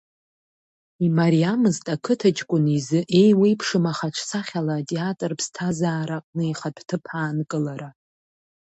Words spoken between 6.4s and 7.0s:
ихатә